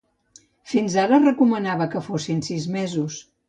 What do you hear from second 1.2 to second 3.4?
es recomanava que fossin sis mesos.